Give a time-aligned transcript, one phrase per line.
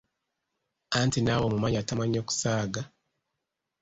[0.99, 2.81] Anti naawe omumanyi atamanyi kusaaga…..!